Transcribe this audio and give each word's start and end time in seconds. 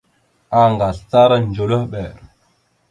Anga 0.61 0.85
aslara 0.91 1.35
ndzœlœhɓer. 1.41 2.15